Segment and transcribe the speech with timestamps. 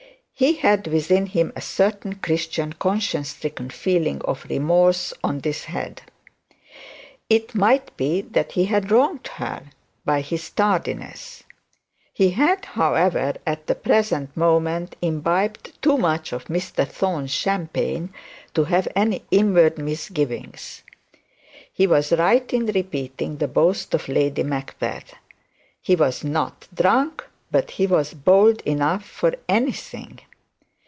[0.33, 6.01] He had within him a certain Christian conscience stricken feeling of remorse on this head.
[7.29, 9.61] It might be that he had wronged her
[10.03, 11.43] by his tardiness.
[12.11, 18.11] He had, however, at the present moment imbibed too much of Mr Thorne's champagne
[18.55, 20.81] to have any inward misgivings.
[21.71, 25.13] He was right in repeating the boast of Lady Macbeth:
[25.79, 30.17] he was not drunk; but he was bold enough for anything.